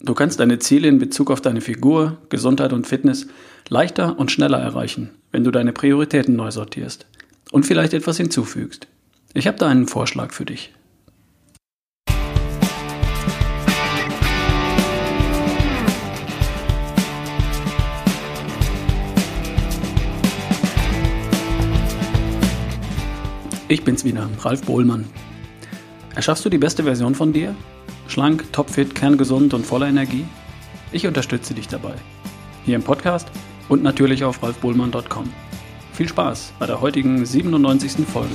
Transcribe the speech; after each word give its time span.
Du 0.00 0.14
kannst 0.14 0.38
deine 0.38 0.60
Ziele 0.60 0.86
in 0.86 1.00
Bezug 1.00 1.28
auf 1.28 1.40
deine 1.40 1.60
Figur, 1.60 2.18
Gesundheit 2.28 2.72
und 2.72 2.86
Fitness 2.86 3.26
leichter 3.68 4.16
und 4.16 4.30
schneller 4.30 4.58
erreichen, 4.58 5.10
wenn 5.32 5.42
du 5.42 5.50
deine 5.50 5.72
Prioritäten 5.72 6.36
neu 6.36 6.52
sortierst 6.52 7.06
und 7.50 7.66
vielleicht 7.66 7.94
etwas 7.94 8.16
hinzufügst. 8.16 8.86
Ich 9.34 9.48
habe 9.48 9.58
da 9.58 9.66
einen 9.66 9.88
Vorschlag 9.88 10.32
für 10.32 10.44
dich. 10.44 10.72
Ich 23.66 23.82
bin's 23.82 24.04
wieder, 24.04 24.30
Ralf 24.42 24.62
Bohlmann. 24.62 25.06
Erschaffst 26.18 26.44
du 26.44 26.48
die 26.48 26.58
beste 26.58 26.82
Version 26.82 27.14
von 27.14 27.32
dir? 27.32 27.54
Schlank, 28.08 28.52
topfit, 28.52 28.92
kerngesund 28.92 29.54
und 29.54 29.64
voller 29.64 29.86
Energie? 29.86 30.24
Ich 30.90 31.06
unterstütze 31.06 31.54
dich 31.54 31.68
dabei. 31.68 31.94
Hier 32.64 32.74
im 32.74 32.82
Podcast 32.82 33.30
und 33.68 33.84
natürlich 33.84 34.24
auf 34.24 34.42
ralfbohlmann.com. 34.42 35.32
Viel 35.92 36.08
Spaß 36.08 36.54
bei 36.58 36.66
der 36.66 36.80
heutigen 36.80 37.24
97. 37.24 38.04
Folge. 38.04 38.34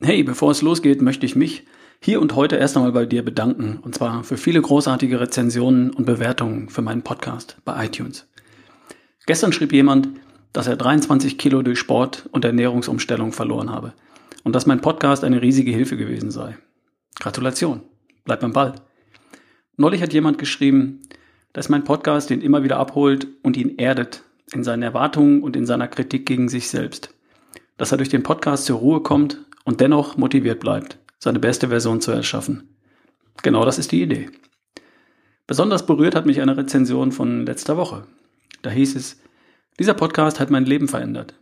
Hey, 0.00 0.22
bevor 0.22 0.52
es 0.52 0.62
losgeht, 0.62 1.02
möchte 1.02 1.26
ich 1.26 1.34
mich 1.34 1.64
hier 2.00 2.20
und 2.20 2.34
heute 2.36 2.56
erst 2.56 2.76
einmal 2.76 2.92
bei 2.92 3.06
dir 3.06 3.24
bedanken. 3.24 3.78
Und 3.82 3.94
zwar 3.94 4.24
für 4.24 4.36
viele 4.36 4.62
großartige 4.62 5.20
Rezensionen 5.20 5.90
und 5.90 6.04
Bewertungen 6.04 6.68
für 6.68 6.82
meinen 6.82 7.02
Podcast 7.02 7.56
bei 7.64 7.84
iTunes. 7.84 8.26
Gestern 9.26 9.52
schrieb 9.52 9.72
jemand, 9.72 10.08
dass 10.52 10.66
er 10.66 10.76
23 10.76 11.38
Kilo 11.38 11.62
durch 11.62 11.78
Sport 11.78 12.28
und 12.32 12.44
Ernährungsumstellung 12.44 13.32
verloren 13.32 13.70
habe. 13.70 13.92
Und 14.44 14.54
dass 14.54 14.66
mein 14.66 14.80
Podcast 14.80 15.24
eine 15.24 15.42
riesige 15.42 15.72
Hilfe 15.72 15.96
gewesen 15.96 16.30
sei. 16.30 16.56
Gratulation. 17.18 17.82
Bleib 18.24 18.40
beim 18.40 18.52
Ball. 18.52 18.74
Neulich 19.76 20.02
hat 20.02 20.12
jemand 20.12 20.38
geschrieben, 20.38 21.02
dass 21.52 21.68
mein 21.68 21.84
Podcast 21.84 22.30
ihn 22.30 22.40
immer 22.40 22.62
wieder 22.62 22.78
abholt 22.78 23.26
und 23.42 23.56
ihn 23.56 23.78
erdet 23.78 24.22
in 24.52 24.64
seinen 24.64 24.82
Erwartungen 24.82 25.42
und 25.42 25.56
in 25.56 25.66
seiner 25.66 25.88
Kritik 25.88 26.26
gegen 26.26 26.48
sich 26.48 26.68
selbst. 26.68 27.14
Dass 27.76 27.92
er 27.92 27.98
durch 27.98 28.08
den 28.08 28.22
Podcast 28.22 28.66
zur 28.66 28.78
Ruhe 28.78 29.02
kommt 29.02 29.44
und 29.64 29.80
dennoch 29.80 30.16
motiviert 30.16 30.60
bleibt, 30.60 30.98
seine 31.18 31.38
beste 31.38 31.68
Version 31.68 32.00
zu 32.00 32.10
erschaffen. 32.10 32.76
Genau 33.42 33.64
das 33.64 33.78
ist 33.78 33.92
die 33.92 34.02
Idee. 34.02 34.30
Besonders 35.46 35.86
berührt 35.86 36.14
hat 36.14 36.26
mich 36.26 36.40
eine 36.40 36.56
Rezension 36.56 37.12
von 37.12 37.46
letzter 37.46 37.76
Woche. 37.76 38.06
Da 38.62 38.70
hieß 38.70 38.96
es, 38.96 39.20
dieser 39.78 39.94
Podcast 39.94 40.40
hat 40.40 40.50
mein 40.50 40.66
Leben 40.66 40.88
verändert. 40.88 41.34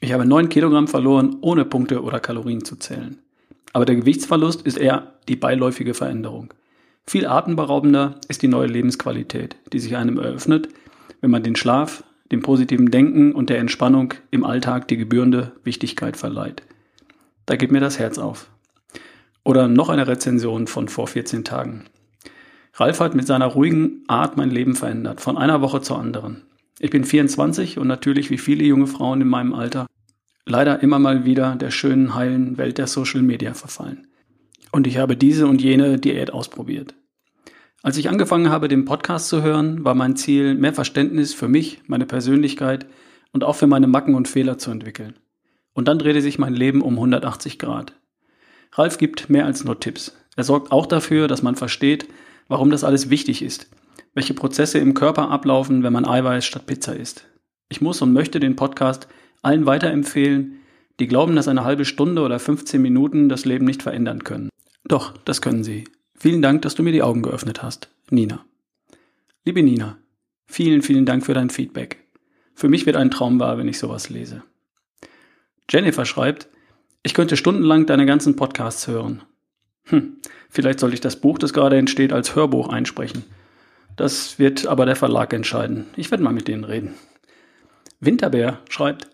Ich 0.00 0.12
habe 0.12 0.24
neun 0.24 0.48
Kilogramm 0.48 0.88
verloren, 0.88 1.36
ohne 1.40 1.64
Punkte 1.64 2.02
oder 2.02 2.20
Kalorien 2.20 2.64
zu 2.64 2.76
zählen. 2.76 3.18
Aber 3.72 3.84
der 3.84 3.96
Gewichtsverlust 3.96 4.62
ist 4.62 4.78
eher 4.78 5.14
die 5.28 5.36
beiläufige 5.36 5.94
Veränderung. 5.94 6.54
Viel 7.06 7.26
atemberaubender 7.26 8.20
ist 8.28 8.42
die 8.42 8.48
neue 8.48 8.68
Lebensqualität, 8.68 9.56
die 9.72 9.78
sich 9.78 9.96
einem 9.96 10.18
eröffnet, 10.18 10.68
wenn 11.20 11.30
man 11.30 11.42
den 11.42 11.56
Schlaf, 11.56 12.04
dem 12.32 12.40
positiven 12.40 12.90
Denken 12.90 13.32
und 13.32 13.50
der 13.50 13.58
Entspannung 13.58 14.14
im 14.30 14.44
Alltag 14.44 14.88
die 14.88 14.96
gebührende 14.96 15.52
Wichtigkeit 15.64 16.16
verleiht. 16.16 16.62
Da 17.46 17.56
geht 17.56 17.72
mir 17.72 17.80
das 17.80 17.98
Herz 17.98 18.18
auf. 18.18 18.48
Oder 19.44 19.68
noch 19.68 19.90
eine 19.90 20.06
Rezension 20.06 20.66
von 20.66 20.88
vor 20.88 21.06
14 21.06 21.44
Tagen. 21.44 21.84
Ralf 22.74 23.00
hat 23.00 23.14
mit 23.14 23.26
seiner 23.26 23.46
ruhigen 23.46 24.02
Art 24.08 24.36
mein 24.36 24.50
Leben 24.50 24.74
verändert, 24.74 25.20
von 25.20 25.36
einer 25.36 25.60
Woche 25.60 25.80
zur 25.80 25.98
anderen. 25.98 26.42
Ich 26.80 26.90
bin 26.90 27.04
24 27.04 27.78
und 27.78 27.86
natürlich 27.86 28.30
wie 28.30 28.38
viele 28.38 28.64
junge 28.64 28.88
Frauen 28.88 29.20
in 29.20 29.28
meinem 29.28 29.54
Alter 29.54 29.86
leider 30.46 30.82
immer 30.82 30.98
mal 30.98 31.24
wieder 31.24 31.56
der 31.56 31.70
schönen, 31.70 32.14
heilen 32.14 32.58
Welt 32.58 32.78
der 32.78 32.86
Social 32.86 33.22
Media 33.22 33.54
verfallen. 33.54 34.06
Und 34.72 34.86
ich 34.86 34.98
habe 34.98 35.16
diese 35.16 35.46
und 35.46 35.62
jene 35.62 35.98
Diät 35.98 36.32
ausprobiert. 36.32 36.94
Als 37.82 37.96
ich 37.96 38.08
angefangen 38.08 38.48
habe, 38.48 38.68
den 38.68 38.86
Podcast 38.86 39.28
zu 39.28 39.42
hören, 39.42 39.84
war 39.84 39.94
mein 39.94 40.16
Ziel, 40.16 40.54
mehr 40.54 40.72
Verständnis 40.72 41.34
für 41.34 41.48
mich, 41.48 41.82
meine 41.86 42.06
Persönlichkeit 42.06 42.86
und 43.32 43.44
auch 43.44 43.56
für 43.56 43.66
meine 43.66 43.86
Macken 43.86 44.14
und 44.14 44.26
Fehler 44.26 44.58
zu 44.58 44.70
entwickeln. 44.70 45.14
Und 45.74 45.86
dann 45.86 45.98
drehte 45.98 46.22
sich 46.22 46.38
mein 46.38 46.54
Leben 46.54 46.82
um 46.82 46.94
180 46.94 47.58
Grad. 47.58 47.92
Ralf 48.74 48.98
gibt 48.98 49.30
mehr 49.30 49.46
als 49.46 49.64
nur 49.64 49.78
Tipps. 49.78 50.16
Er 50.36 50.44
sorgt 50.44 50.72
auch 50.72 50.86
dafür, 50.86 51.28
dass 51.28 51.42
man 51.42 51.54
versteht, 51.54 52.08
warum 52.48 52.70
das 52.70 52.82
alles 52.82 53.08
wichtig 53.08 53.40
ist, 53.40 53.70
welche 54.14 54.34
Prozesse 54.34 54.78
im 54.78 54.94
Körper 54.94 55.30
ablaufen, 55.30 55.82
wenn 55.84 55.92
man 55.92 56.04
Eiweiß 56.04 56.44
statt 56.44 56.66
Pizza 56.66 56.96
isst. 56.96 57.26
Ich 57.68 57.80
muss 57.80 58.02
und 58.02 58.12
möchte 58.12 58.40
den 58.40 58.56
Podcast 58.56 59.08
allen 59.42 59.66
weiterempfehlen, 59.66 60.60
die 60.98 61.06
glauben, 61.06 61.36
dass 61.36 61.48
eine 61.48 61.64
halbe 61.64 61.84
Stunde 61.84 62.22
oder 62.22 62.38
15 62.38 62.82
Minuten 62.82 63.28
das 63.28 63.44
Leben 63.44 63.64
nicht 63.64 63.82
verändern 63.82 64.24
können. 64.24 64.50
Doch, 64.84 65.16
das 65.24 65.40
können 65.40 65.64
sie. 65.64 65.84
Vielen 66.16 66.42
Dank, 66.42 66.62
dass 66.62 66.74
du 66.74 66.82
mir 66.82 66.92
die 66.92 67.02
Augen 67.02 67.22
geöffnet 67.22 67.62
hast. 67.62 67.90
Nina. 68.10 68.44
Liebe 69.44 69.62
Nina, 69.62 69.98
vielen, 70.46 70.82
vielen 70.82 71.06
Dank 71.06 71.24
für 71.24 71.34
dein 71.34 71.50
Feedback. 71.50 72.04
Für 72.54 72.68
mich 72.68 72.86
wird 72.86 72.96
ein 72.96 73.10
Traum 73.10 73.40
wahr, 73.40 73.58
wenn 73.58 73.68
ich 73.68 73.78
sowas 73.78 74.08
lese. 74.08 74.42
Jennifer 75.68 76.04
schreibt, 76.04 76.48
ich 77.04 77.14
könnte 77.14 77.36
stundenlang 77.36 77.86
deine 77.86 78.06
ganzen 78.06 78.34
Podcasts 78.34 78.88
hören. 78.88 79.22
Hm, 79.84 80.16
vielleicht 80.48 80.80
soll 80.80 80.94
ich 80.94 81.00
das 81.00 81.20
Buch, 81.20 81.38
das 81.38 81.52
gerade 81.52 81.76
entsteht, 81.76 82.12
als 82.12 82.34
Hörbuch 82.34 82.70
einsprechen. 82.70 83.24
Das 83.94 84.38
wird 84.38 84.66
aber 84.66 84.86
der 84.86 84.96
Verlag 84.96 85.32
entscheiden. 85.32 85.86
Ich 85.96 86.10
werde 86.10 86.24
mal 86.24 86.32
mit 86.32 86.48
denen 86.48 86.64
reden. 86.64 86.94
Winterbär 88.00 88.58
schreibt, 88.68 89.10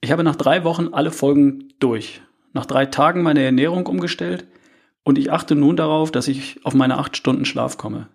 ich 0.00 0.12
habe 0.12 0.22
nach 0.22 0.36
drei 0.36 0.64
Wochen 0.64 0.88
alle 0.92 1.10
Folgen 1.10 1.72
durch, 1.80 2.20
nach 2.52 2.66
drei 2.66 2.86
Tagen 2.86 3.22
meine 3.22 3.42
Ernährung 3.42 3.86
umgestellt 3.86 4.46
und 5.02 5.16
ich 5.16 5.32
achte 5.32 5.54
nun 5.54 5.76
darauf, 5.76 6.12
dass 6.12 6.28
ich 6.28 6.60
auf 6.64 6.74
meine 6.74 6.98
acht 6.98 7.16
Stunden 7.16 7.46
Schlaf 7.46 7.78
komme. 7.78 8.08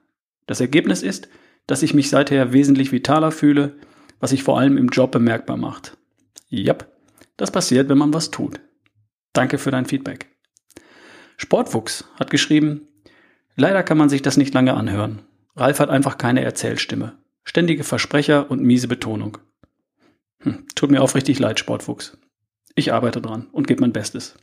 Das 0.46 0.62
Ergebnis 0.62 1.02
ist, 1.02 1.30
dass 1.66 1.82
ich 1.82 1.96
mich 1.96 2.12
seither 2.12 2.54
wesentlich 2.54 2.92
vitaler 2.92 3.32
fühle, 3.32 3.76
was 4.20 4.30
sich 4.30 4.44
vor 4.44 4.60
allem 4.60 4.78
im 4.78 4.90
Job 4.90 5.12
bemerkbar 5.12 5.58
macht. 5.58 5.98
Jap, 6.50 6.88
das 7.38 7.52
passiert, 7.52 7.90
wenn 7.90 7.98
man 7.98 8.14
was 8.14 8.30
tut. 8.30 8.60
Danke 9.34 9.58
für 9.58 9.72
dein 9.72 9.86
Feedback. 9.86 10.28
Sportfuchs 11.38 12.06
hat 12.20 12.32
geschrieben, 12.32 12.88
leider 13.56 13.84
kann 13.84 13.98
man 13.98 14.10
sich 14.10 14.22
das 14.22 14.38
nicht 14.38 14.54
lange 14.54 14.74
anhören. 14.74 15.22
Ralf 15.56 15.80
hat 15.80 15.90
einfach 15.90 16.18
keine 16.18 16.44
Erzählstimme. 16.44 17.18
Ständige 17.44 17.84
Versprecher 17.84 18.50
und 18.52 18.62
miese 18.62 18.88
Betonung. 18.88 19.38
Hm, 20.42 20.66
tut 20.76 20.92
mir 20.92 21.02
aufrichtig 21.02 21.40
leid, 21.40 21.60
Sportfuchs. 21.60 22.18
Ich 22.76 22.94
arbeite 22.94 23.22
dran 23.22 23.48
und 23.52 23.68
gebe 23.68 23.82
mein 23.82 23.94
Bestes. 23.94 24.36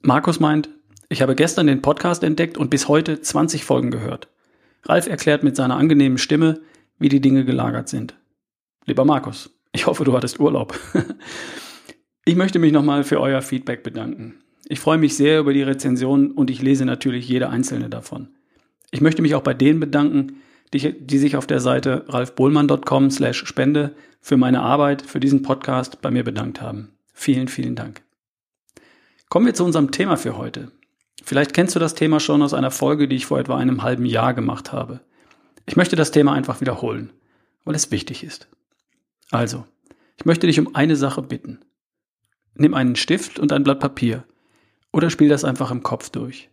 Markus 0.00 0.40
meint, 0.40 0.68
ich 1.08 1.22
habe 1.22 1.34
gestern 1.34 1.66
den 1.66 1.82
Podcast 1.82 2.22
entdeckt 2.22 2.58
und 2.58 2.70
bis 2.70 2.88
heute 2.88 3.20
20 3.20 3.64
Folgen 3.64 3.90
gehört. 3.90 4.28
Ralf 4.84 5.06
erklärt 5.06 5.44
mit 5.44 5.56
seiner 5.56 5.76
angenehmen 5.76 6.18
Stimme, 6.18 6.60
wie 6.98 7.08
die 7.08 7.20
Dinge 7.20 7.44
gelagert 7.44 7.88
sind. 7.88 8.16
Lieber 8.86 9.04
Markus, 9.04 9.50
ich 9.72 9.86
hoffe, 9.86 10.04
du 10.04 10.14
hattest 10.14 10.40
Urlaub. 10.40 10.78
Ich 12.26 12.36
möchte 12.36 12.58
mich 12.58 12.72
nochmal 12.72 13.04
für 13.04 13.20
euer 13.20 13.42
Feedback 13.42 13.82
bedanken. 13.82 14.36
Ich 14.66 14.80
freue 14.80 14.96
mich 14.96 15.14
sehr 15.14 15.40
über 15.40 15.52
die 15.52 15.62
Rezension 15.62 16.30
und 16.30 16.50
ich 16.50 16.62
lese 16.62 16.86
natürlich 16.86 17.28
jede 17.28 17.50
einzelne 17.50 17.90
davon. 17.90 18.28
Ich 18.90 19.02
möchte 19.02 19.20
mich 19.20 19.34
auch 19.34 19.42
bei 19.42 19.52
denen 19.52 19.78
bedanken, 19.78 20.40
die, 20.72 21.06
die 21.06 21.18
sich 21.18 21.36
auf 21.36 21.46
der 21.46 21.60
Seite 21.60 22.06
ralfbohlmann.com 22.08 23.10
slash 23.10 23.44
spende 23.44 23.94
für 24.22 24.38
meine 24.38 24.62
Arbeit, 24.62 25.02
für 25.02 25.20
diesen 25.20 25.42
Podcast 25.42 26.00
bei 26.00 26.10
mir 26.10 26.24
bedankt 26.24 26.62
haben. 26.62 26.92
Vielen, 27.12 27.48
vielen 27.48 27.76
Dank. 27.76 28.00
Kommen 29.28 29.44
wir 29.44 29.54
zu 29.54 29.64
unserem 29.64 29.90
Thema 29.90 30.16
für 30.16 30.38
heute. 30.38 30.72
Vielleicht 31.22 31.52
kennst 31.52 31.74
du 31.74 31.78
das 31.78 31.94
Thema 31.94 32.20
schon 32.20 32.42
aus 32.42 32.54
einer 32.54 32.70
Folge, 32.70 33.06
die 33.06 33.16
ich 33.16 33.26
vor 33.26 33.38
etwa 33.38 33.58
einem 33.58 33.82
halben 33.82 34.06
Jahr 34.06 34.32
gemacht 34.32 34.72
habe. 34.72 35.00
Ich 35.66 35.76
möchte 35.76 35.94
das 35.94 36.10
Thema 36.10 36.32
einfach 36.32 36.62
wiederholen, 36.62 37.10
weil 37.64 37.74
es 37.74 37.90
wichtig 37.90 38.24
ist. 38.24 38.48
Also, 39.30 39.64
ich 40.16 40.24
möchte 40.24 40.46
dich 40.46 40.58
um 40.58 40.74
eine 40.74 40.96
Sache 40.96 41.20
bitten. 41.20 41.60
Nimm 42.54 42.74
einen 42.74 42.96
Stift 42.96 43.38
und 43.38 43.52
ein 43.52 43.64
Blatt 43.64 43.80
Papier 43.80 44.24
oder 44.92 45.10
spiel 45.10 45.28
das 45.28 45.44
einfach 45.44 45.70
im 45.70 45.82
Kopf 45.82 46.10
durch. 46.10 46.50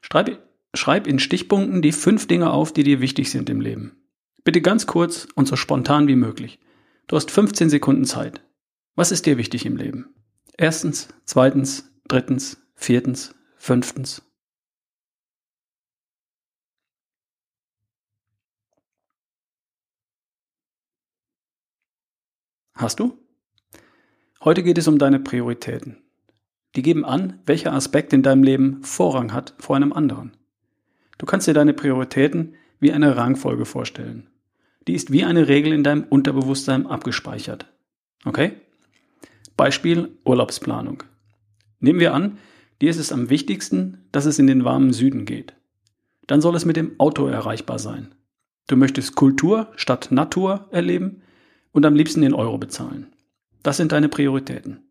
Schreib, 0.00 0.42
schreib 0.74 1.06
in 1.06 1.18
Stichpunkten 1.18 1.82
die 1.82 1.92
fünf 1.92 2.26
Dinge 2.26 2.50
auf, 2.50 2.72
die 2.72 2.82
dir 2.82 3.00
wichtig 3.00 3.30
sind 3.30 3.50
im 3.50 3.60
Leben. 3.60 3.96
Bitte 4.42 4.62
ganz 4.62 4.86
kurz 4.86 5.28
und 5.34 5.46
so 5.46 5.56
spontan 5.56 6.08
wie 6.08 6.16
möglich. 6.16 6.58
Du 7.08 7.16
hast 7.16 7.30
15 7.30 7.68
Sekunden 7.68 8.04
Zeit. 8.04 8.42
Was 8.94 9.12
ist 9.12 9.26
dir 9.26 9.36
wichtig 9.36 9.66
im 9.66 9.76
Leben? 9.76 10.14
Erstens, 10.56 11.08
zweitens, 11.24 11.92
drittens, 12.08 12.56
viertens, 12.74 13.34
fünftens. 13.56 14.22
Hast 22.74 23.00
du? 23.00 23.27
Heute 24.44 24.62
geht 24.62 24.78
es 24.78 24.86
um 24.86 24.98
deine 24.98 25.18
Prioritäten. 25.18 25.96
Die 26.76 26.82
geben 26.82 27.04
an, 27.04 27.40
welcher 27.44 27.72
Aspekt 27.72 28.12
in 28.12 28.22
deinem 28.22 28.44
Leben 28.44 28.84
Vorrang 28.84 29.32
hat 29.32 29.54
vor 29.58 29.74
einem 29.74 29.92
anderen. 29.92 30.36
Du 31.18 31.26
kannst 31.26 31.48
dir 31.48 31.54
deine 31.54 31.74
Prioritäten 31.74 32.54
wie 32.78 32.92
eine 32.92 33.16
Rangfolge 33.16 33.64
vorstellen. 33.64 34.28
die 34.86 34.94
ist 34.94 35.12
wie 35.12 35.24
eine 35.24 35.48
Regel 35.48 35.72
in 35.72 35.82
deinem 35.82 36.04
Unterbewusstsein 36.04 36.86
abgespeichert. 36.86 37.66
Okay? 38.24 38.52
Beispiel 39.56 40.16
Urlaubsplanung. 40.24 41.02
Nehmen 41.80 42.00
wir 42.00 42.14
an, 42.14 42.38
dir 42.80 42.90
ist 42.90 42.98
es 42.98 43.12
am 43.12 43.28
wichtigsten, 43.28 44.04
dass 44.12 44.24
es 44.24 44.38
in 44.38 44.46
den 44.46 44.64
warmen 44.64 44.92
Süden 44.92 45.26
geht. 45.26 45.54
Dann 46.26 46.40
soll 46.40 46.54
es 46.54 46.64
mit 46.64 46.76
dem 46.76 46.98
Auto 46.98 47.26
erreichbar 47.26 47.78
sein. 47.78 48.14
Du 48.68 48.76
möchtest 48.76 49.16
Kultur 49.16 49.72
statt 49.74 50.08
Natur 50.10 50.68
erleben 50.70 51.22
und 51.72 51.84
am 51.84 51.94
liebsten 51.94 52.22
den 52.22 52.34
Euro 52.34 52.56
bezahlen. 52.56 53.12
Das 53.62 53.76
sind 53.76 53.92
deine 53.92 54.08
Prioritäten. 54.08 54.88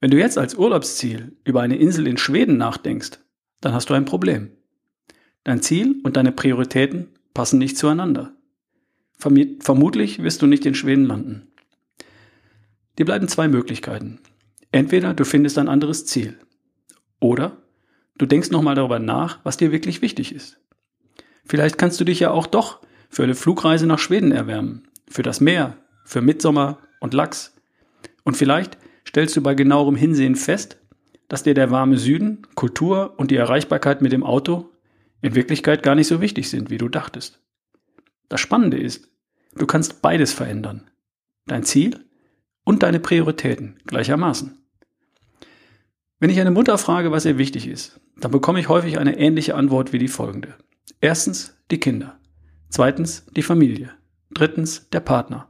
Wenn 0.00 0.10
du 0.10 0.18
jetzt 0.18 0.38
als 0.38 0.54
Urlaubsziel 0.54 1.36
über 1.44 1.60
eine 1.60 1.76
Insel 1.76 2.06
in 2.06 2.18
Schweden 2.18 2.56
nachdenkst, 2.56 3.18
dann 3.60 3.72
hast 3.72 3.90
du 3.90 3.94
ein 3.94 4.04
Problem. 4.04 4.50
Dein 5.44 5.62
Ziel 5.62 6.00
und 6.04 6.16
deine 6.16 6.32
Prioritäten 6.32 7.08
passen 7.34 7.58
nicht 7.58 7.76
zueinander. 7.76 8.36
Vermutlich 9.16 10.22
wirst 10.22 10.42
du 10.42 10.46
nicht 10.46 10.64
in 10.66 10.74
Schweden 10.74 11.04
landen. 11.04 11.50
Dir 12.98 13.04
bleiben 13.04 13.28
zwei 13.28 13.48
Möglichkeiten. 13.48 14.20
Entweder 14.70 15.14
du 15.14 15.24
findest 15.24 15.58
ein 15.58 15.68
anderes 15.68 16.06
Ziel. 16.06 16.38
Oder 17.20 17.56
du 18.18 18.26
denkst 18.26 18.50
nochmal 18.50 18.74
darüber 18.74 18.98
nach, 18.98 19.40
was 19.44 19.56
dir 19.56 19.72
wirklich 19.72 20.02
wichtig 20.02 20.34
ist. 20.34 20.60
Vielleicht 21.44 21.78
kannst 21.78 21.98
du 21.98 22.04
dich 22.04 22.20
ja 22.20 22.30
auch 22.30 22.46
doch 22.46 22.80
für 23.08 23.24
eine 23.24 23.34
Flugreise 23.34 23.86
nach 23.86 23.98
Schweden 23.98 24.30
erwärmen. 24.30 24.86
Für 25.08 25.22
das 25.22 25.40
Meer, 25.40 25.78
für 26.04 26.20
Mitsommer 26.20 26.78
und 27.00 27.14
Lachs. 27.14 27.54
Und 28.24 28.36
vielleicht 28.36 28.78
stellst 29.06 29.36
du 29.36 29.42
bei 29.42 29.54
genauerem 29.54 29.96
Hinsehen 29.96 30.36
fest, 30.36 30.78
dass 31.28 31.42
dir 31.42 31.54
der 31.54 31.70
warme 31.70 31.98
Süden, 31.98 32.46
Kultur 32.54 33.14
und 33.16 33.30
die 33.30 33.36
Erreichbarkeit 33.36 34.02
mit 34.02 34.12
dem 34.12 34.24
Auto 34.24 34.70
in 35.20 35.34
Wirklichkeit 35.34 35.82
gar 35.82 35.94
nicht 35.94 36.06
so 36.06 36.20
wichtig 36.20 36.48
sind, 36.48 36.70
wie 36.70 36.78
du 36.78 36.88
dachtest. 36.88 37.40
Das 38.28 38.40
Spannende 38.40 38.78
ist, 38.78 39.08
du 39.54 39.66
kannst 39.66 40.02
beides 40.02 40.32
verändern. 40.32 40.90
Dein 41.46 41.64
Ziel 41.64 42.04
und 42.64 42.82
deine 42.82 43.00
Prioritäten 43.00 43.78
gleichermaßen. 43.86 44.58
Wenn 46.20 46.30
ich 46.30 46.40
eine 46.40 46.50
Mutter 46.50 46.78
frage, 46.78 47.12
was 47.12 47.24
ihr 47.24 47.38
wichtig 47.38 47.66
ist, 47.66 48.00
dann 48.16 48.30
bekomme 48.30 48.60
ich 48.60 48.68
häufig 48.68 48.98
eine 48.98 49.18
ähnliche 49.18 49.54
Antwort 49.54 49.92
wie 49.92 49.98
die 49.98 50.08
folgende. 50.08 50.54
Erstens 51.00 51.56
die 51.70 51.78
Kinder. 51.78 52.18
Zweitens 52.68 53.24
die 53.36 53.42
Familie. 53.42 53.92
Drittens 54.30 54.90
der 54.90 55.00
Partner. 55.00 55.48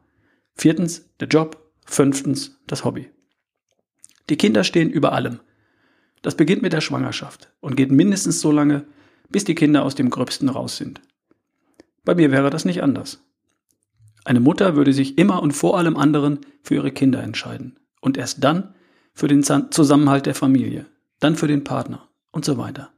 Viertens 0.59 1.09
der 1.21 1.29
Job. 1.29 1.65
Fünftens 1.87 2.59
das 2.67 2.85
Hobby. 2.85 3.09
Die 4.29 4.37
Kinder 4.37 4.63
stehen 4.63 4.91
über 4.91 5.13
allem. 5.13 5.41
Das 6.21 6.35
beginnt 6.35 6.61
mit 6.61 6.75
der 6.75 6.83
Schwangerschaft 6.83 7.51
und 7.61 7.77
geht 7.77 7.91
mindestens 7.91 8.43
so 8.43 8.53
lange, 8.53 8.85
bis 9.31 9.45
die 9.45 9.55
Kinder 9.55 9.85
aus 9.85 9.95
dem 9.95 10.11
Gröbsten 10.11 10.51
raus 10.51 10.77
sind. 10.77 11.01
Bei 12.05 12.15
mir 12.15 12.31
wäre 12.31 12.51
das 12.51 12.67
nicht 12.67 12.83
anders. 12.83 13.23
Eine 14.25 14.41
Mutter 14.41 14.77
würde 14.77 14.93
sich 14.93 15.17
immer 15.17 15.43
und 15.43 15.53
vor 15.53 15.79
allem 15.79 15.97
anderen 15.97 16.41
für 16.63 16.75
ihre 16.75 16.91
Kinder 16.91 17.23
entscheiden 17.23 17.79
und 18.03 18.19
erst 18.19 18.45
dann 18.45 18.75
für 19.15 19.29
den 19.29 19.43
Zusammenhalt 19.43 20.27
der 20.27 20.35
Familie, 20.35 20.85
dann 21.21 21.37
für 21.37 21.49
den 21.49 21.65
Partner 21.65 22.09
und 22.33 22.45
so 22.45 22.59
weiter. 22.59 22.91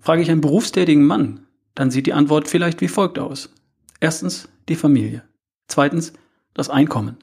Frage 0.00 0.22
ich 0.22 0.30
einen 0.30 0.40
berufstätigen 0.40 1.04
Mann, 1.04 1.46
dann 1.76 1.92
sieht 1.92 2.06
die 2.06 2.14
Antwort 2.14 2.48
vielleicht 2.48 2.80
wie 2.80 2.88
folgt 2.88 3.20
aus. 3.20 3.50
Erstens 4.00 4.48
die 4.68 4.76
Familie. 4.76 5.22
Zweitens 5.68 6.12
das 6.56 6.70
Einkommen. 6.70 7.18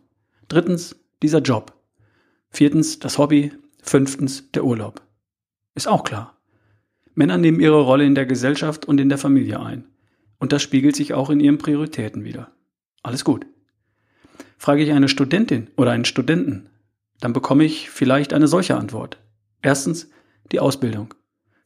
Drittens 0.47 0.95
dieser 1.23 1.39
Job. 1.39 1.73
Viertens 2.51 2.99
das 2.99 3.17
Hobby. 3.17 3.51
Fünftens 3.81 4.51
der 4.51 4.63
Urlaub. 4.63 5.01
Ist 5.75 5.87
auch 5.87 6.03
klar. 6.03 6.37
Männer 7.15 7.37
nehmen 7.37 7.59
ihre 7.59 7.81
Rolle 7.81 8.05
in 8.05 8.15
der 8.15 8.27
Gesellschaft 8.27 8.85
und 8.85 8.99
in 8.99 9.09
der 9.09 9.17
Familie 9.17 9.59
ein. 9.59 9.85
Und 10.39 10.53
das 10.53 10.61
spiegelt 10.61 10.95
sich 10.95 11.13
auch 11.13 11.29
in 11.29 11.39
ihren 11.39 11.57
Prioritäten 11.57 12.23
wieder. 12.23 12.51
Alles 13.01 13.25
gut. 13.25 13.45
Frage 14.57 14.83
ich 14.83 14.91
eine 14.91 15.09
Studentin 15.09 15.69
oder 15.75 15.91
einen 15.91 16.05
Studenten, 16.05 16.69
dann 17.19 17.33
bekomme 17.33 17.63
ich 17.63 17.89
vielleicht 17.89 18.33
eine 18.33 18.47
solche 18.47 18.77
Antwort. 18.77 19.17
Erstens 19.61 20.09
die 20.51 20.59
Ausbildung. 20.59 21.13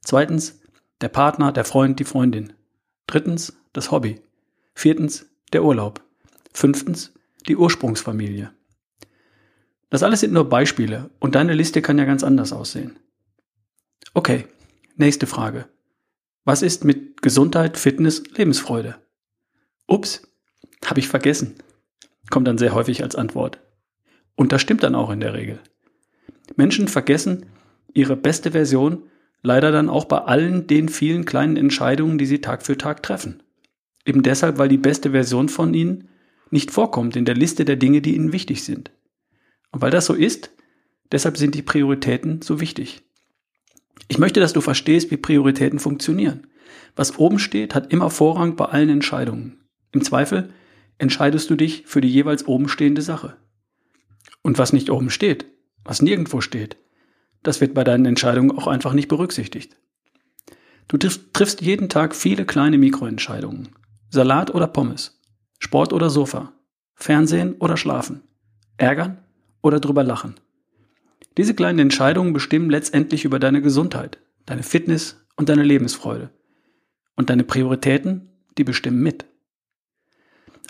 Zweitens 0.01 0.61
der 1.01 1.09
Partner, 1.09 1.51
der 1.51 1.65
Freund, 1.65 1.99
die 1.99 2.05
Freundin. 2.05 2.53
Drittens 3.07 3.57
das 3.73 3.91
Hobby. 3.91 4.21
Viertens 4.73 5.27
der 5.53 5.63
Urlaub. 5.63 6.01
Fünftens 6.53 7.13
die 7.47 7.57
Ursprungsfamilie. 7.57 8.51
Das 9.89 10.03
alles 10.03 10.19
sind 10.19 10.33
nur 10.33 10.49
Beispiele 10.49 11.09
und 11.19 11.35
deine 11.35 11.53
Liste 11.53 11.81
kann 11.81 11.97
ja 11.97 12.05
ganz 12.05 12.23
anders 12.23 12.51
aussehen. 12.51 12.97
Okay, 14.13 14.45
nächste 14.95 15.27
Frage. 15.27 15.67
Was 16.43 16.61
ist 16.61 16.83
mit 16.83 17.21
Gesundheit, 17.21 17.77
Fitness, 17.77 18.23
Lebensfreude? 18.35 18.95
Ups, 19.87 20.21
habe 20.85 20.99
ich 20.99 21.07
vergessen. 21.07 21.55
Kommt 22.29 22.47
dann 22.47 22.57
sehr 22.57 22.73
häufig 22.73 23.03
als 23.03 23.15
Antwort. 23.15 23.59
Und 24.35 24.51
das 24.51 24.61
stimmt 24.61 24.83
dann 24.83 24.95
auch 24.95 25.09
in 25.09 25.19
der 25.19 25.33
Regel. 25.33 25.59
Menschen 26.55 26.87
vergessen 26.87 27.45
ihre 27.93 28.15
beste 28.15 28.51
Version 28.51 29.03
leider 29.41 29.71
dann 29.71 29.89
auch 29.89 30.05
bei 30.05 30.19
allen 30.19 30.67
den 30.67 30.89
vielen 30.89 31.25
kleinen 31.25 31.57
Entscheidungen, 31.57 32.17
die 32.17 32.25
sie 32.25 32.41
Tag 32.41 32.63
für 32.63 32.77
Tag 32.77 33.03
treffen. 33.03 33.41
Eben 34.05 34.23
deshalb, 34.23 34.57
weil 34.57 34.69
die 34.69 34.77
beste 34.77 35.11
Version 35.11 35.49
von 35.49 35.73
ihnen 35.73 36.09
nicht 36.51 36.71
vorkommt 36.71 37.15
in 37.15 37.25
der 37.25 37.35
Liste 37.35 37.65
der 37.65 37.75
Dinge, 37.75 38.01
die 38.01 38.15
ihnen 38.15 38.33
wichtig 38.33 38.63
sind. 38.63 38.91
Und 39.71 39.81
weil 39.81 39.91
das 39.91 40.05
so 40.05 40.13
ist, 40.13 40.51
deshalb 41.11 41.37
sind 41.37 41.55
die 41.55 41.61
Prioritäten 41.61 42.41
so 42.41 42.59
wichtig. 42.59 43.03
Ich 44.07 44.17
möchte, 44.17 44.39
dass 44.39 44.53
du 44.53 44.61
verstehst, 44.61 45.11
wie 45.11 45.17
Prioritäten 45.17 45.79
funktionieren. 45.79 46.47
Was 46.95 47.17
oben 47.17 47.39
steht, 47.39 47.75
hat 47.75 47.91
immer 47.91 48.09
Vorrang 48.09 48.55
bei 48.55 48.65
allen 48.65 48.89
Entscheidungen. 48.89 49.63
Im 49.91 50.03
Zweifel 50.03 50.53
entscheidest 50.97 51.49
du 51.49 51.55
dich 51.55 51.83
für 51.85 52.01
die 52.01 52.09
jeweils 52.09 52.47
oben 52.47 52.69
stehende 52.69 53.01
Sache. 53.01 53.37
Und 54.41 54.57
was 54.57 54.73
nicht 54.73 54.89
oben 54.89 55.09
steht, 55.09 55.45
was 55.83 56.01
nirgendwo 56.01 56.41
steht, 56.41 56.77
das 57.43 57.61
wird 57.61 57.73
bei 57.73 57.83
deinen 57.83 58.05
Entscheidungen 58.05 58.51
auch 58.51 58.67
einfach 58.67 58.93
nicht 58.93 59.07
berücksichtigt. 59.07 59.77
Du 60.87 60.97
triffst 60.97 61.61
jeden 61.61 61.89
Tag 61.89 62.15
viele 62.15 62.45
kleine 62.45 62.77
Mikroentscheidungen. 62.77 63.69
Salat 64.09 64.53
oder 64.55 64.67
Pommes, 64.67 65.16
Sport 65.59 65.93
oder 65.93 66.09
Sofa, 66.09 66.53
Fernsehen 66.95 67.55
oder 67.59 67.77
Schlafen, 67.77 68.21
Ärgern 68.77 69.19
oder 69.61 69.79
drüber 69.79 70.03
lachen. 70.03 70.35
Diese 71.37 71.53
kleinen 71.53 71.79
Entscheidungen 71.79 72.33
bestimmen 72.33 72.69
letztendlich 72.69 73.25
über 73.25 73.39
deine 73.39 73.61
Gesundheit, 73.61 74.19
deine 74.45 74.63
Fitness 74.63 75.23
und 75.35 75.49
deine 75.49 75.63
Lebensfreude. 75.63 76.31
Und 77.15 77.29
deine 77.29 77.43
Prioritäten, 77.43 78.29
die 78.57 78.63
bestimmen 78.63 79.01
mit. 79.01 79.25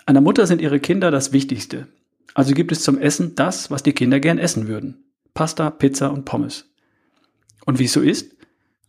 Einer 0.06 0.20
Mutter 0.20 0.46
sind 0.46 0.62
ihre 0.62 0.80
Kinder 0.80 1.10
das 1.10 1.32
Wichtigste. 1.32 1.88
Also 2.34 2.54
gibt 2.54 2.72
es 2.72 2.82
zum 2.82 2.98
Essen 2.98 3.34
das, 3.34 3.70
was 3.70 3.82
die 3.82 3.92
Kinder 3.92 4.20
gern 4.20 4.38
essen 4.38 4.68
würden. 4.68 5.04
Pasta, 5.34 5.70
Pizza 5.70 6.10
und 6.10 6.24
Pommes. 6.24 6.70
Und 7.66 7.78
wie 7.78 7.84
es 7.84 7.92
so 7.92 8.00
ist, 8.00 8.34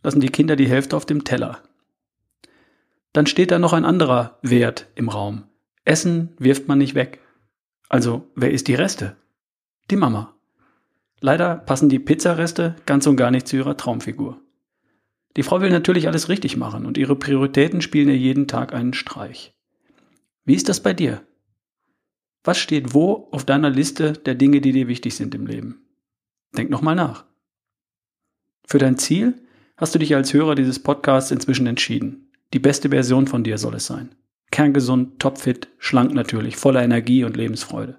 lassen 0.02 0.20
die 0.20 0.30
Kinder 0.30 0.56
die 0.56 0.68
Hälfte 0.68 0.96
auf 0.96 1.04
dem 1.04 1.24
Teller. 1.24 1.62
Dann 3.12 3.26
steht 3.26 3.50
da 3.50 3.58
noch 3.58 3.72
ein 3.72 3.84
anderer 3.84 4.38
Wert 4.42 4.86
im 4.94 5.08
Raum. 5.08 5.44
Essen 5.90 6.28
wirft 6.38 6.68
man 6.68 6.78
nicht 6.78 6.94
weg. 6.94 7.18
Also, 7.88 8.30
wer 8.36 8.52
isst 8.52 8.68
die 8.68 8.76
Reste? 8.76 9.16
Die 9.90 9.96
Mama. 9.96 10.36
Leider 11.18 11.56
passen 11.56 11.88
die 11.88 11.98
Pizzareste 11.98 12.76
ganz 12.86 13.08
und 13.08 13.16
gar 13.16 13.32
nicht 13.32 13.48
zu 13.48 13.56
ihrer 13.56 13.76
Traumfigur. 13.76 14.40
Die 15.36 15.42
Frau 15.42 15.60
will 15.60 15.70
natürlich 15.70 16.06
alles 16.06 16.28
richtig 16.28 16.56
machen 16.56 16.86
und 16.86 16.96
ihre 16.96 17.16
Prioritäten 17.16 17.82
spielen 17.82 18.08
ihr 18.08 18.16
jeden 18.16 18.46
Tag 18.46 18.72
einen 18.72 18.94
Streich. 18.94 19.52
Wie 20.44 20.54
ist 20.54 20.68
das 20.68 20.80
bei 20.80 20.94
dir? 20.94 21.26
Was 22.44 22.58
steht 22.58 22.94
wo 22.94 23.28
auf 23.32 23.44
deiner 23.44 23.68
Liste 23.68 24.12
der 24.12 24.36
Dinge, 24.36 24.60
die 24.60 24.70
dir 24.70 24.86
wichtig 24.86 25.16
sind 25.16 25.34
im 25.34 25.48
Leben? 25.48 25.82
Denk 26.56 26.70
nochmal 26.70 26.94
nach. 26.94 27.24
Für 28.64 28.78
dein 28.78 28.96
Ziel 28.96 29.42
hast 29.76 29.96
du 29.96 29.98
dich 29.98 30.14
als 30.14 30.32
Hörer 30.32 30.54
dieses 30.54 30.78
Podcasts 30.78 31.32
inzwischen 31.32 31.66
entschieden. 31.66 32.30
Die 32.54 32.60
beste 32.60 32.90
Version 32.90 33.26
von 33.26 33.42
dir 33.42 33.58
soll 33.58 33.74
es 33.74 33.86
sein. 33.86 34.14
Kerngesund, 34.50 35.20
topfit, 35.20 35.68
schlank 35.78 36.12
natürlich, 36.12 36.56
voller 36.56 36.82
Energie 36.82 37.24
und 37.24 37.36
Lebensfreude. 37.36 37.98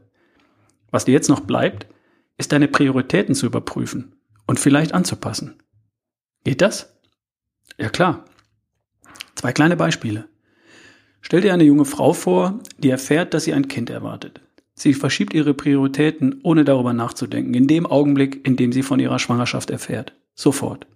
Was 0.92 1.06
dir 1.06 1.14
jetzt 1.14 1.30
noch 1.30 1.42
bleibt, 1.42 1.88
ist 2.38 2.52
deine 2.52 2.68
Prioritäten 2.68 3.36
zu 3.36 3.46
überprüfen 3.46 4.16
und 4.48 4.60
vielleicht 4.60 4.94
anzupassen. 4.94 5.56
Geht 6.44 6.62
das? 6.62 6.98
Ja 7.78 7.90
klar. 7.90 8.26
Zwei 9.36 9.54
kleine 9.54 9.78
Beispiele. 9.78 10.28
Stell 11.22 11.42
dir 11.42 11.54
eine 11.54 11.64
junge 11.64 11.86
Frau 11.86 12.14
vor, 12.14 12.60
die 12.80 12.90
erfährt, 12.90 13.34
dass 13.34 13.46
sie 13.46 13.54
ein 13.54 13.68
Kind 13.68 13.90
erwartet. 13.90 14.42
Sie 14.74 14.94
verschiebt 14.94 15.34
ihre 15.34 15.54
Prioritäten, 15.54 16.40
ohne 16.44 16.66
darüber 16.66 16.94
nachzudenken, 16.94 17.54
in 17.54 17.68
dem 17.68 17.86
Augenblick, 17.86 18.46
in 18.46 18.56
dem 18.56 18.72
sie 18.72 18.84
von 18.84 19.00
ihrer 19.00 19.20
Schwangerschaft 19.20 19.70
erfährt. 19.70 20.14
Sofort. 20.34 20.88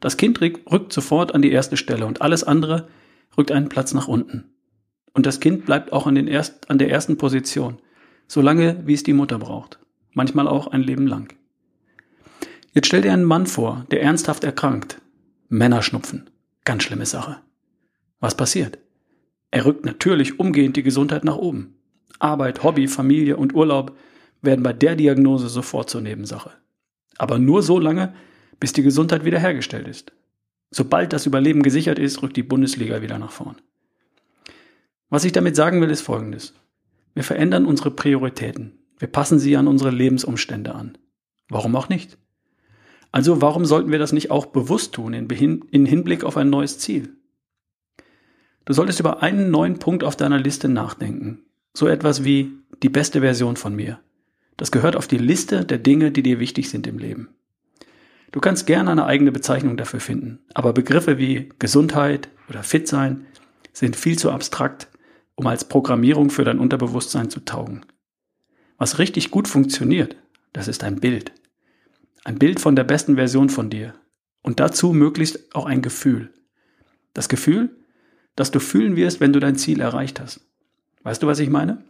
Das 0.00 0.16
Kind 0.16 0.40
rückt 0.40 0.92
sofort 0.92 1.34
an 1.34 1.42
die 1.42 1.50
erste 1.50 1.76
Stelle 1.76 2.06
und 2.06 2.22
alles 2.22 2.44
andere 2.44 2.88
rückt 3.36 3.50
einen 3.50 3.68
Platz 3.68 3.92
nach 3.92 4.06
unten. 4.06 4.44
Und 5.12 5.26
das 5.26 5.40
Kind 5.40 5.66
bleibt 5.66 5.92
auch 5.92 6.06
an, 6.06 6.14
den 6.14 6.28
erst, 6.28 6.70
an 6.70 6.78
der 6.78 6.90
ersten 6.90 7.16
Position, 7.16 7.78
solange 8.26 8.86
wie 8.86 8.94
es 8.94 9.02
die 9.02 9.12
Mutter 9.12 9.38
braucht. 9.38 9.78
Manchmal 10.12 10.48
auch 10.48 10.68
ein 10.68 10.82
Leben 10.82 11.06
lang. 11.06 11.34
Jetzt 12.72 12.86
stell 12.86 13.02
dir 13.02 13.12
einen 13.12 13.24
Mann 13.24 13.46
vor, 13.46 13.86
der 13.90 14.02
ernsthaft 14.02 14.44
erkrankt. 14.44 15.00
Männerschnupfen. 15.48 16.30
Ganz 16.64 16.82
schlimme 16.82 17.06
Sache. 17.06 17.38
Was 18.20 18.36
passiert? 18.36 18.78
Er 19.50 19.64
rückt 19.64 19.84
natürlich 19.84 20.38
umgehend 20.38 20.76
die 20.76 20.82
Gesundheit 20.82 21.24
nach 21.24 21.36
oben. 21.36 21.74
Arbeit, 22.18 22.62
Hobby, 22.62 22.88
Familie 22.88 23.36
und 23.36 23.54
Urlaub 23.54 23.96
werden 24.42 24.62
bei 24.62 24.72
der 24.72 24.96
Diagnose 24.96 25.48
sofort 25.48 25.88
zur 25.88 26.00
Nebensache. 26.00 26.50
Aber 27.16 27.38
nur 27.38 27.62
so 27.62 27.78
lange, 27.78 28.14
bis 28.60 28.72
die 28.72 28.82
Gesundheit 28.82 29.24
wiederhergestellt 29.24 29.88
ist. 29.88 30.12
Sobald 30.70 31.12
das 31.12 31.26
Überleben 31.26 31.62
gesichert 31.62 31.98
ist, 31.98 32.22
rückt 32.22 32.36
die 32.36 32.42
Bundesliga 32.42 33.00
wieder 33.00 33.18
nach 33.18 33.32
vorn. 33.32 33.56
Was 35.10 35.24
ich 35.24 35.32
damit 35.32 35.56
sagen 35.56 35.80
will, 35.80 35.90
ist 35.90 36.02
Folgendes. 36.02 36.54
Wir 37.14 37.24
verändern 37.24 37.66
unsere 37.66 37.90
Prioritäten. 37.90 38.78
Wir 38.98 39.08
passen 39.08 39.38
sie 39.38 39.56
an 39.56 39.68
unsere 39.68 39.90
Lebensumstände 39.90 40.74
an. 40.74 40.98
Warum 41.48 41.74
auch 41.76 41.88
nicht? 41.88 42.18
Also 43.10 43.40
warum 43.40 43.64
sollten 43.64 43.90
wir 43.90 43.98
das 43.98 44.12
nicht 44.12 44.30
auch 44.30 44.46
bewusst 44.46 44.94
tun 44.94 45.14
in, 45.14 45.86
Hinblick 45.86 46.24
auf 46.24 46.36
ein 46.36 46.50
neues 46.50 46.78
Ziel? 46.78 47.14
Du 48.66 48.74
solltest 48.74 49.00
über 49.00 49.22
einen 49.22 49.50
neuen 49.50 49.78
Punkt 49.78 50.04
auf 50.04 50.14
deiner 50.14 50.38
Liste 50.38 50.68
nachdenken. 50.68 51.40
So 51.72 51.88
etwas 51.88 52.24
wie 52.24 52.52
die 52.82 52.90
beste 52.90 53.20
Version 53.20 53.56
von 53.56 53.74
mir. 53.74 53.98
Das 54.58 54.70
gehört 54.70 54.94
auf 54.94 55.06
die 55.06 55.18
Liste 55.18 55.64
der 55.64 55.78
Dinge, 55.78 56.10
die 56.10 56.22
dir 56.22 56.38
wichtig 56.38 56.68
sind 56.68 56.86
im 56.86 56.98
Leben. 56.98 57.30
Du 58.30 58.40
kannst 58.40 58.66
gerne 58.66 58.90
eine 58.90 59.06
eigene 59.06 59.32
Bezeichnung 59.32 59.78
dafür 59.78 60.00
finden, 60.00 60.40
aber 60.52 60.74
Begriffe 60.74 61.16
wie 61.16 61.48
Gesundheit 61.58 62.28
oder 62.50 62.62
Fit 62.62 62.86
sein 62.86 63.26
sind 63.72 63.96
viel 63.96 64.18
zu 64.18 64.30
abstrakt, 64.30 64.88
um 65.38 65.46
als 65.46 65.64
Programmierung 65.64 66.30
für 66.30 66.42
dein 66.42 66.58
Unterbewusstsein 66.58 67.30
zu 67.30 67.38
taugen. 67.44 67.86
Was 68.76 68.98
richtig 68.98 69.30
gut 69.30 69.46
funktioniert, 69.46 70.16
das 70.52 70.66
ist 70.66 70.82
ein 70.82 70.98
Bild. 70.98 71.30
Ein 72.24 72.40
Bild 72.40 72.58
von 72.58 72.74
der 72.74 72.82
besten 72.82 73.14
Version 73.14 73.48
von 73.48 73.70
dir. 73.70 73.94
Und 74.42 74.58
dazu 74.58 74.92
möglichst 74.92 75.54
auch 75.54 75.66
ein 75.66 75.80
Gefühl. 75.80 76.32
Das 77.14 77.28
Gefühl, 77.28 77.70
das 78.34 78.50
du 78.50 78.58
fühlen 78.58 78.96
wirst, 78.96 79.20
wenn 79.20 79.32
du 79.32 79.38
dein 79.38 79.54
Ziel 79.54 79.80
erreicht 79.80 80.18
hast. 80.18 80.40
Weißt 81.04 81.22
du, 81.22 81.28
was 81.28 81.38
ich 81.38 81.50
meine? 81.50 81.84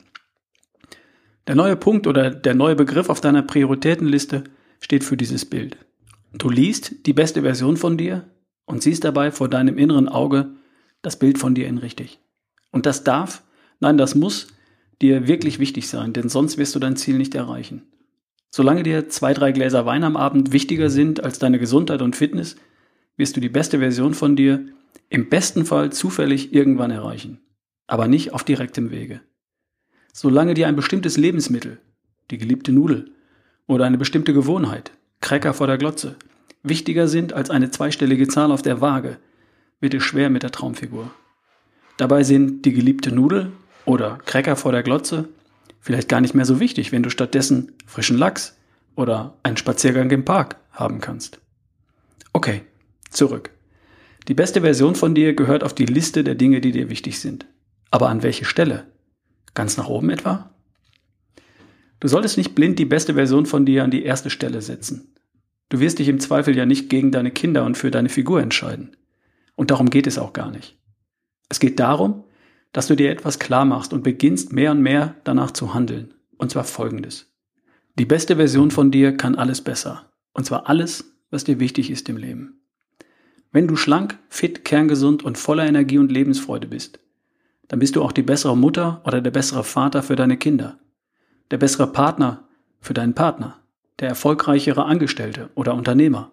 Der 1.47 1.55
neue 1.55 1.77
Punkt 1.77 2.07
oder 2.07 2.31
der 2.31 2.55
neue 2.55 2.77
Begriff 2.77 3.09
auf 3.09 3.23
deiner 3.23 3.43
Prioritätenliste 3.43 4.45
steht 4.79 5.05
für 5.05 5.17
dieses 5.17 5.47
Bild. 5.47 5.79
Du 6.35 6.51
liest 6.51 7.07
die 7.07 7.15
beste 7.15 7.41
Version 7.41 7.79
von 7.79 7.97
dir 7.97 8.29
und 8.67 8.83
siehst 8.83 9.05
dabei 9.05 9.31
vor 9.31 9.49
deinem 9.49 9.79
inneren 9.79 10.11
Auge 10.11 10.51
das 11.01 11.19
Bild 11.19 11.39
von 11.39 11.55
dir 11.55 11.67
in 11.67 11.79
richtig. 11.79 12.21
Und 12.71 12.87
das 12.87 13.05
darf, 13.05 13.43
nein, 13.81 13.99
das 13.99 14.15
muss 14.15 14.49
dir 15.01 15.29
wirklich 15.29 15.59
wichtig 15.59 15.89
sein, 15.89 16.13
denn 16.13 16.29
sonst 16.29 16.59
wirst 16.59 16.75
du 16.75 16.79
dein 16.79 16.97
Ziel 16.97 17.19
nicht 17.19 17.35
erreichen. 17.35 17.83
Solange 18.51 18.83
dir 18.83 19.09
zwei, 19.09 19.35
drei 19.35 19.53
Gläser 19.53 19.87
Wein 19.87 20.05
am 20.05 20.17
Abend 20.17 20.53
wichtiger 20.53 20.91
sind 20.91 21.23
als 21.23 21.39
deine 21.39 21.59
Gesundheit 21.59 22.03
und 22.03 22.17
Fitness, 22.17 22.57
wirst 23.17 23.37
du 23.37 23.41
die 23.41 23.49
beste 23.49 23.79
Version 23.79 24.15
von 24.15 24.37
dir 24.37 24.67
im 25.11 25.29
besten 25.29 25.65
Fall 25.65 25.93
zufällig 25.93 26.53
irgendwann 26.53 26.91
erreichen, 26.91 27.41
aber 27.87 28.09
nicht 28.09 28.33
auf 28.33 28.45
direktem 28.45 28.91
Wege. 28.91 29.21
Solange 30.13 30.55
dir 30.55 30.67
ein 30.67 30.77
bestimmtes 30.77 31.17
Lebensmittel, 31.17 31.79
die 32.31 32.39
geliebte 32.39 32.73
Nudel 32.73 33.13
oder 33.67 33.85
eine 33.85 33.99
bestimmte 33.99 34.33
Gewohnheit, 34.33 34.93
Cracker 35.21 35.55
vor 35.55 35.67
der 35.67 35.79
Glotze, 35.79 36.17
wichtiger 36.63 37.09
sind 37.09 37.33
als 37.33 37.51
eine 37.51 37.71
zweistellige 37.71 38.29
Zahl 38.29 38.51
auf 38.51 38.63
der 38.63 38.81
Waage, 38.81 39.19
wird 39.81 39.95
es 39.95 40.03
schwer 40.03 40.31
mit 40.31 40.43
der 40.43 40.51
Traumfigur. 40.51 41.11
Dabei 41.99 42.23
sind 42.23 42.65
die 42.65 42.73
geliebte 42.73 43.13
Nudel 43.13 43.53
oder 43.85 44.19
Cracker 44.25 44.57
vor 44.57 44.73
der 44.73 44.83
Glotze 44.83 45.29
vielleicht 45.81 46.09
gar 46.09 46.21
nicht 46.21 46.35
mehr 46.35 46.45
so 46.45 46.61
wichtig, 46.61 46.93
wenn 46.93 47.03
du 47.03 47.11
stattdessen 47.11 47.73
frischen 47.87 48.19
Lachs 48.19 48.57
oder 48.95 49.37
einen 49.43 49.57
Spaziergang 49.57 50.11
im 50.11 50.25
Park 50.25 50.57
haben 50.71 51.01
kannst. 51.01 51.41
Okay, 52.33 52.63
zurück. 53.11 53.51
Die 54.29 54.35
beste 54.35 54.61
Version 54.61 54.95
von 54.95 55.15
dir 55.15 55.35
gehört 55.35 55.65
auf 55.65 55.75
die 55.75 55.87
Liste 55.87 56.23
der 56.23 56.35
Dinge, 56.35 56.61
die 56.61 56.73
dir 56.73 56.89
wichtig 56.89 57.19
sind. 57.19 57.47
Aber 57.91 58.11
an 58.11 58.23
welche 58.23 58.45
Stelle? 58.45 58.87
Ganz 59.55 59.77
nach 59.77 59.89
oben 59.89 60.11
etwa? 60.11 60.51
Du 61.99 62.07
solltest 62.07 62.37
nicht 62.37 62.55
blind 62.55 62.79
die 62.79 62.85
beste 62.85 63.15
Version 63.15 63.47
von 63.47 63.67
dir 63.67 63.83
an 63.83 63.91
die 63.91 64.05
erste 64.05 64.31
Stelle 64.31 64.63
setzen. 64.63 65.15
Du 65.69 65.81
wirst 65.81 65.99
dich 65.99 66.09
im 66.09 66.21
Zweifel 66.21 66.57
ja 66.57 66.65
nicht 66.65 66.91
gegen 66.91 67.11
deine 67.11 67.33
Kinder 67.33 67.65
und 67.65 67.77
für 67.77 67.91
deine 67.91 68.09
Figur 68.09 68.41
entscheiden. 68.41 68.97
Und 69.57 69.73
darum 69.73 69.91
geht 69.91 70.07
es 70.07 70.19
auch 70.19 70.33
gar 70.33 70.53
nicht. 70.53 70.78
Es 71.49 71.61
geht 71.61 71.81
darum, 71.81 72.25
dass 72.73 72.87
du 72.87 72.95
dir 72.95 73.11
etwas 73.11 73.39
klar 73.39 73.65
machst 73.65 73.93
und 73.93 74.03
beginnst 74.03 74.53
mehr 74.53 74.73
und 74.73 74.83
mehr 74.83 75.15
danach 75.25 75.51
zu 75.51 75.75
handeln. 75.75 76.15
Und 76.37 76.51
zwar 76.51 76.65
folgendes. 76.65 77.33
Die 77.99 78.05
beste 78.05 78.37
Version 78.37 78.71
von 78.71 78.91
dir 78.91 79.17
kann 79.17 79.35
alles 79.35 79.61
besser. 79.61 80.11
Und 80.35 80.45
zwar 80.45 80.69
alles, 80.69 81.17
was 81.31 81.45
dir 81.45 81.59
wichtig 81.59 81.91
ist 81.91 82.09
im 82.09 82.17
Leben. 82.17 82.61
Wenn 83.51 83.67
du 83.67 83.77
schlank, 83.77 84.19
fit, 84.29 84.65
kerngesund 84.65 85.25
und 85.25 85.39
voller 85.39 85.67
Energie 85.67 85.99
und 85.99 86.13
Lebensfreude 86.13 86.69
bist, 86.69 87.01
dann 87.67 87.79
bist 87.79 87.97
du 87.97 88.03
auch 88.03 88.13
die 88.13 88.23
bessere 88.23 88.57
Mutter 88.57 89.03
oder 89.05 89.21
der 89.21 89.31
bessere 89.31 89.65
Vater 89.65 90.03
für 90.03 90.17
deine 90.17 90.37
Kinder, 90.37 90.79
der 91.51 91.59
bessere 91.59 91.87
Partner 91.87 92.49
für 92.81 92.95
deinen 92.95 93.15
Partner, 93.15 93.59
der 93.99 94.09
erfolgreichere 94.09 94.85
Angestellte 94.85 95.51
oder 95.55 95.75
Unternehmer, 95.75 96.33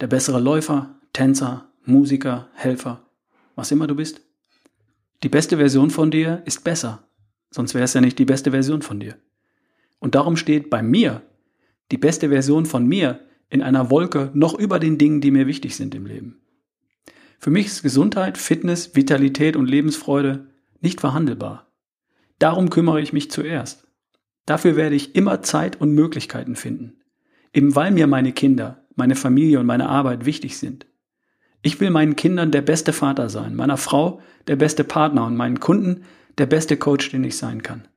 der 0.00 0.06
bessere 0.06 0.40
Läufer, 0.40 0.94
Tänzer, 1.12 1.70
Musiker, 1.84 2.48
Helfer, 2.54 3.02
was 3.56 3.70
immer 3.70 3.86
du 3.86 3.94
bist. 3.94 4.20
Die 5.22 5.28
beste 5.28 5.56
Version 5.56 5.90
von 5.90 6.10
dir 6.10 6.42
ist 6.44 6.64
besser, 6.64 7.08
sonst 7.50 7.74
wäre 7.74 7.84
es 7.84 7.94
ja 7.94 8.00
nicht 8.00 8.18
die 8.18 8.24
beste 8.24 8.50
Version 8.50 8.82
von 8.82 9.00
dir. 9.00 9.16
Und 9.98 10.14
darum 10.14 10.36
steht 10.36 10.68
bei 10.70 10.82
mir 10.82 11.22
die 11.90 11.98
beste 11.98 12.28
Version 12.28 12.66
von 12.66 12.86
mir 12.86 13.20
in 13.48 13.62
einer 13.62 13.90
Wolke 13.90 14.30
noch 14.34 14.58
über 14.58 14.78
den 14.78 14.98
Dingen, 14.98 15.20
die 15.20 15.30
mir 15.30 15.46
wichtig 15.46 15.76
sind 15.76 15.94
im 15.94 16.06
Leben. 16.06 16.40
Für 17.38 17.50
mich 17.50 17.66
ist 17.66 17.82
Gesundheit, 17.82 18.38
Fitness, 18.38 18.96
Vitalität 18.96 19.56
und 19.56 19.66
Lebensfreude 19.66 20.48
nicht 20.80 21.00
verhandelbar. 21.00 21.70
Darum 22.38 22.70
kümmere 22.70 23.00
ich 23.00 23.12
mich 23.12 23.30
zuerst. 23.30 23.86
Dafür 24.46 24.76
werde 24.76 24.96
ich 24.96 25.14
immer 25.14 25.42
Zeit 25.42 25.80
und 25.80 25.94
Möglichkeiten 25.94 26.56
finden. 26.56 27.00
Eben 27.52 27.74
weil 27.76 27.90
mir 27.92 28.06
meine 28.06 28.32
Kinder, 28.32 28.84
meine 28.94 29.14
Familie 29.14 29.60
und 29.60 29.66
meine 29.66 29.88
Arbeit 29.88 30.26
wichtig 30.26 30.58
sind. 30.58 30.86
Ich 31.64 31.80
will 31.80 31.90
meinen 31.90 32.14
Kindern 32.14 32.52
der 32.52 32.62
beste 32.62 32.92
Vater 32.92 33.28
sein, 33.28 33.56
meiner 33.56 33.76
Frau 33.76 34.20
der 34.46 34.54
beste 34.54 34.84
Partner 34.84 35.26
und 35.26 35.34
meinen 35.34 35.58
Kunden 35.58 36.04
der 36.38 36.46
beste 36.46 36.76
Coach, 36.76 37.10
den 37.10 37.24
ich 37.24 37.36
sein 37.36 37.62
kann. 37.62 37.88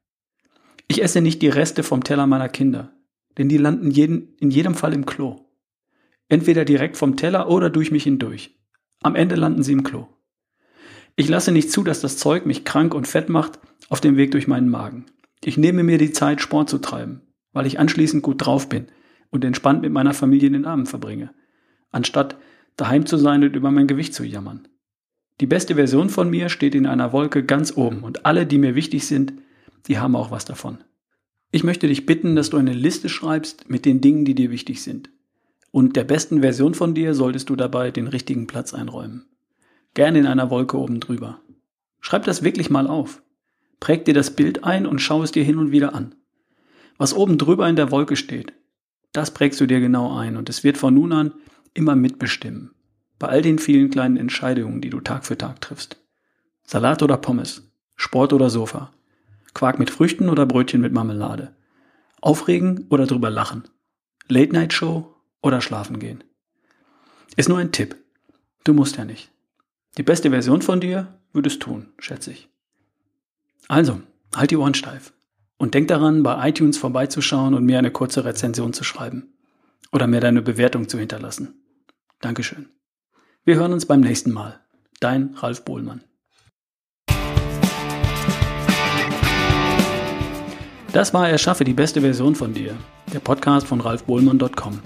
Ich 0.87 1.03
esse 1.03 1.21
nicht 1.21 1.43
die 1.43 1.49
Reste 1.49 1.83
vom 1.83 2.03
Teller 2.03 2.25
meiner 2.25 2.49
Kinder 2.49 2.91
denn 3.37 3.49
die 3.49 3.57
landen 3.57 3.91
jeden, 3.91 4.35
in 4.39 4.51
jedem 4.51 4.75
Fall 4.75 4.93
im 4.93 5.05
Klo. 5.05 5.45
Entweder 6.27 6.65
direkt 6.65 6.97
vom 6.97 7.15
Teller 7.15 7.49
oder 7.49 7.69
durch 7.69 7.91
mich 7.91 8.03
hindurch. 8.03 8.57
Am 9.01 9.15
Ende 9.15 9.35
landen 9.35 9.63
sie 9.63 9.73
im 9.73 9.83
Klo. 9.83 10.07
Ich 11.15 11.29
lasse 11.29 11.51
nicht 11.51 11.71
zu, 11.71 11.83
dass 11.83 12.01
das 12.01 12.17
Zeug 12.17 12.45
mich 12.45 12.65
krank 12.65 12.93
und 12.93 13.07
fett 13.07 13.29
macht 13.29 13.59
auf 13.89 14.01
dem 14.01 14.17
Weg 14.17 14.31
durch 14.31 14.47
meinen 14.47 14.69
Magen. 14.69 15.05
Ich 15.43 15.57
nehme 15.57 15.83
mir 15.83 15.97
die 15.97 16.11
Zeit, 16.11 16.41
Sport 16.41 16.69
zu 16.69 16.79
treiben, 16.79 17.21
weil 17.53 17.65
ich 17.65 17.79
anschließend 17.79 18.23
gut 18.23 18.45
drauf 18.45 18.69
bin 18.69 18.87
und 19.29 19.45
entspannt 19.45 19.81
mit 19.81 19.91
meiner 19.91 20.13
Familie 20.13 20.51
den 20.51 20.65
Abend 20.65 20.89
verbringe, 20.89 21.31
anstatt 21.91 22.37
daheim 22.77 23.05
zu 23.05 23.17
sein 23.17 23.43
und 23.43 23.55
über 23.55 23.71
mein 23.71 23.87
Gewicht 23.87 24.13
zu 24.13 24.23
jammern. 24.23 24.67
Die 25.41 25.47
beste 25.47 25.75
Version 25.75 26.09
von 26.09 26.29
mir 26.29 26.49
steht 26.49 26.73
in 26.73 26.87
einer 26.87 27.11
Wolke 27.11 27.43
ganz 27.43 27.75
oben 27.75 28.03
und 28.03 28.25
alle, 28.25 28.45
die 28.45 28.57
mir 28.57 28.75
wichtig 28.75 29.05
sind, 29.05 29.33
die 29.87 29.99
haben 29.99 30.15
auch 30.15 30.31
was 30.31 30.45
davon. 30.45 30.79
Ich 31.51 31.63
möchte 31.63 31.87
dich 31.87 32.05
bitten, 32.05 32.35
dass 32.35 32.49
du 32.49 32.57
eine 32.57 32.73
Liste 32.73 33.09
schreibst 33.09 33.69
mit 33.69 33.85
den 33.85 34.01
Dingen, 34.01 34.25
die 34.25 34.35
dir 34.35 34.51
wichtig 34.51 34.81
sind. 34.81 35.09
Und 35.71 35.95
der 35.95 36.03
besten 36.03 36.41
Version 36.41 36.73
von 36.73 36.93
dir 36.93 37.13
solltest 37.13 37.49
du 37.49 37.55
dabei 37.55 37.91
den 37.91 38.07
richtigen 38.07 38.47
Platz 38.47 38.73
einräumen. 38.73 39.27
Gerne 39.93 40.19
in 40.19 40.27
einer 40.27 40.49
Wolke 40.49 40.77
oben 40.77 40.99
drüber. 40.99 41.39
Schreib 42.01 42.25
das 42.25 42.43
wirklich 42.43 42.69
mal 42.69 42.87
auf. 42.87 43.21
Präg 43.79 44.05
dir 44.05 44.13
das 44.13 44.31
Bild 44.31 44.63
ein 44.63 44.85
und 44.85 44.99
schau 44.99 45.23
es 45.23 45.31
dir 45.31 45.43
hin 45.43 45.57
und 45.57 45.71
wieder 45.71 45.93
an. 45.93 46.15
Was 46.97 47.13
oben 47.13 47.37
drüber 47.37 47.69
in 47.69 47.75
der 47.75 47.91
Wolke 47.91 48.15
steht, 48.15 48.53
das 49.13 49.31
prägst 49.31 49.61
du 49.61 49.67
dir 49.67 49.79
genau 49.79 50.17
ein 50.17 50.35
und 50.35 50.49
es 50.49 50.63
wird 50.63 50.77
von 50.77 50.93
nun 50.93 51.13
an 51.13 51.33
immer 51.77 51.95
mitbestimmen. 51.95 52.71
Bei 53.19 53.27
all 53.27 53.41
den 53.41 53.59
vielen 53.59 53.89
kleinen 53.89 54.17
Entscheidungen, 54.17 54.81
die 54.81 54.89
du 54.89 54.99
Tag 54.99 55.25
für 55.25 55.37
Tag 55.37 55.61
triffst. 55.61 55.97
Salat 56.63 57.01
oder 57.01 57.17
Pommes, 57.17 57.71
Sport 57.95 58.33
oder 58.33 58.49
Sofa, 58.49 58.91
Quark 59.53 59.79
mit 59.79 59.89
Früchten 59.89 60.29
oder 60.29 60.45
Brötchen 60.45 60.81
mit 60.81 60.93
Marmelade. 60.93 61.55
Aufregen 62.21 62.87
oder 62.89 63.07
drüber 63.07 63.29
lachen. 63.29 63.63
Late 64.27 64.53
Night 64.53 64.73
Show 64.73 65.15
oder 65.41 65.61
schlafen 65.61 65.99
gehen. 65.99 66.23
Ist 67.35 67.49
nur 67.49 67.57
ein 67.57 67.71
Tipp. 67.71 67.95
Du 68.63 68.73
musst 68.73 68.97
ja 68.97 69.05
nicht. 69.05 69.31
Die 69.97 70.03
beste 70.03 70.29
Version 70.29 70.61
von 70.61 70.81
dir 70.81 71.19
würdest 71.33 71.61
tun, 71.61 71.87
schätze 71.99 72.31
ich. 72.31 72.49
Also, 73.67 74.01
halt 74.35 74.51
die 74.51 74.57
Ohren 74.57 74.73
steif. 74.73 75.13
Und 75.57 75.73
denk 75.73 75.87
daran, 75.87 76.21
bei 76.21 76.49
iTunes 76.49 76.77
vorbeizuschauen 76.77 77.53
und 77.53 77.65
mir 77.65 77.79
eine 77.79 77.91
kurze 77.91 78.25
Rezension 78.25 78.73
zu 78.73 78.83
schreiben. 78.83 79.33
Oder 79.91 80.05
mir 80.05 80.19
deine 80.19 80.41
Bewertung 80.41 80.87
zu 80.87 80.99
hinterlassen. 80.99 81.63
Dankeschön. 82.19 82.69
Wir 83.43 83.55
hören 83.55 83.73
uns 83.73 83.85
beim 83.85 84.01
nächsten 84.01 84.31
Mal. 84.31 84.59
Dein 84.99 85.35
Ralf 85.35 85.63
Bohlmann. 85.63 86.01
Das 90.93 91.13
war 91.13 91.29
Erschaffe 91.29 91.63
die 91.63 91.73
beste 91.73 92.01
Version 92.01 92.33
von 92.33 92.53
dir, 92.53 92.75
der 93.13 93.19
Podcast 93.19 93.67
von 93.67 93.81
ralfbohlmann.com. 93.81 94.79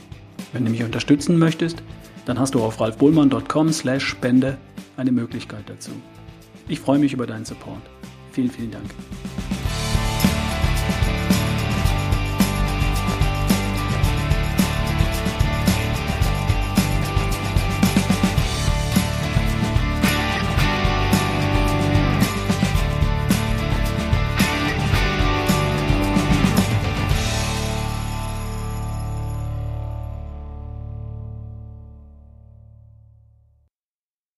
Wenn 0.51 0.65
du 0.65 0.71
mich 0.71 0.83
unterstützen 0.83 1.39
möchtest, 1.39 1.81
dann 2.25 2.38
hast 2.38 2.53
du 2.53 2.61
auf 2.61 2.81
ralfbohlmann.com 2.81 3.71
slash 3.71 4.05
Spende 4.05 4.57
eine 4.97 5.11
Möglichkeit 5.11 5.63
dazu. 5.67 5.91
Ich 6.67 6.79
freue 6.79 7.00
mich 7.00 7.13
über 7.13 7.25
deinen 7.25 7.45
Support. 7.45 7.81
Vielen, 8.31 8.51
vielen 8.51 8.71
Dank. 8.71 8.89